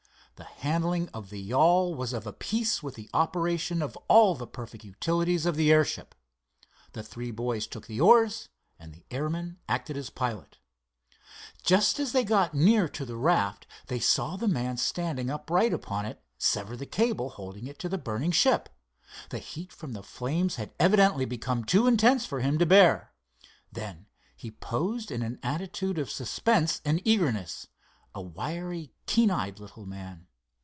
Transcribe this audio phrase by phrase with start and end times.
[0.37, 4.47] The handling of the yawl was of a piece with the operation of all the
[4.47, 6.15] perfect utilities of the airship.
[6.93, 10.57] The three boys took the oars and the airman acted as pilot.
[11.61, 16.07] Just as they got near to the raft they saw the man standing upright upon
[16.07, 18.67] it, sever the cable holding it to the burning ship.
[19.29, 23.13] The heat from the flames had evidently become too intense for him to bear.
[23.71, 27.67] Then he posed in an attitude of suspense and eagerness,
[28.15, 30.25] a wiry, keen eyed little man.